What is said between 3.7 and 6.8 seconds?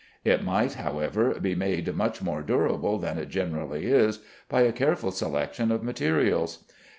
is, by a careful selection of materials.